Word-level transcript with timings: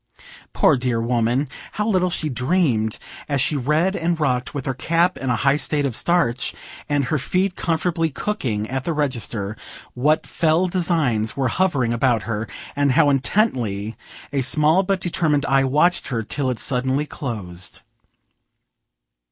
Poor 0.51 0.77
dear 0.77 0.99
woman! 0.99 1.47
how 1.73 1.87
little 1.87 2.09
she 2.09 2.27
dreamed, 2.27 2.97
as 3.29 3.39
she 3.39 3.55
read 3.55 3.95
and 3.95 4.19
rocked, 4.19 4.51
with 4.51 4.65
her 4.65 4.73
cap 4.73 5.15
in 5.15 5.29
a 5.29 5.35
high 5.35 5.57
state 5.57 5.85
of 5.85 5.95
starch, 5.95 6.55
and 6.89 7.03
her 7.03 7.19
feet 7.19 7.55
comfortably 7.55 8.09
cooking 8.09 8.67
at 8.67 8.83
the 8.83 8.93
register, 8.93 9.55
what 9.93 10.25
fell 10.25 10.65
designs 10.67 11.37
were 11.37 11.49
hovering 11.49 11.93
about 11.93 12.23
her, 12.23 12.47
and 12.75 12.93
how 12.93 13.11
intently 13.11 13.95
a 14.33 14.41
small 14.41 14.81
but 14.81 14.99
determined 14.99 15.45
eye 15.45 15.63
watched 15.63 16.07
her, 16.07 16.23
till 16.23 16.49
it 16.49 16.57
suddenly 16.57 17.05
closed. 17.05 17.81